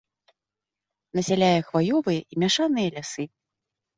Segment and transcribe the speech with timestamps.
[1.19, 3.23] Насяляе хваёвыя і мяшаныя лясы.